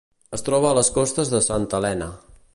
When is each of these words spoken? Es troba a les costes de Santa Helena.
Es 0.37 0.43
troba 0.47 0.69
a 0.71 0.77
les 0.79 0.89
costes 0.95 1.33
de 1.35 1.43
Santa 1.51 1.81
Helena. 1.83 2.11